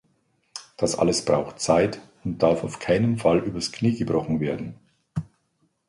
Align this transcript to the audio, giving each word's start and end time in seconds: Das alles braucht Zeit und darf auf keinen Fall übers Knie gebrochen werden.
Das 0.77 0.95
alles 0.97 1.23
braucht 1.25 1.59
Zeit 1.59 2.01
und 2.23 2.41
darf 2.41 2.63
auf 2.63 2.79
keinen 2.79 3.19
Fall 3.19 3.37
übers 3.37 3.71
Knie 3.71 3.95
gebrochen 3.95 4.39
werden. 4.39 4.79